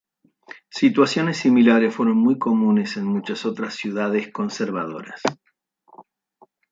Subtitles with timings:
[0.71, 5.21] Situaciones similares fueron muy comunes en muchas otras ciudades conservadoras.